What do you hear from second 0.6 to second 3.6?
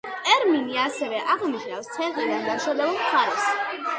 ასევე აღნიშნავს ცენტრიდან დაშორებულ მხარეს.